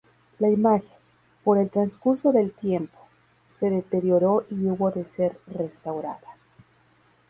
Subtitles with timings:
[0.39, 0.89] La imagen,
[1.43, 2.97] por el transcurso del tiempo,
[3.47, 6.37] se deterioró y hubo de ser restaurada.